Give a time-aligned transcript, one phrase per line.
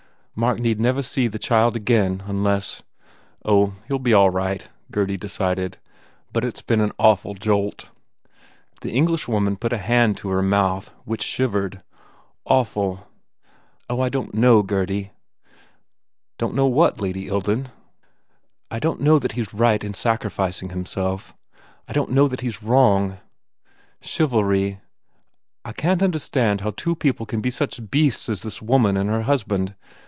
[0.33, 2.81] "Mark need never see the child again unless"
[3.45, 5.77] "Oh, he ll be all right," Gurdy decided,
[6.31, 7.89] "but it s been an awful jolt."
[8.79, 11.83] The Englishwoman put a hand to her mouth which shivered.
[12.45, 13.07] "Awful...
[13.89, 15.11] Oh, I don t know, Gurdy!"
[16.39, 17.67] "Don t know what, Lady Ilden?" 272 THE WALLING
[18.71, 21.35] "I don t know that he s right in sacrificing him self....
[21.89, 23.17] I don t know that he s wrong.
[23.99, 24.79] Chiv alry...
[25.65, 29.09] I can t understand how two people can be such beasts as this woman and
[29.09, 29.75] her hus band.